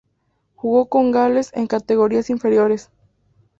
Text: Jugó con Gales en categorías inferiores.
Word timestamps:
Jugó 0.55 0.87
con 0.87 1.11
Gales 1.11 1.51
en 1.53 1.67
categorías 1.67 2.31
inferiores. 2.31 2.89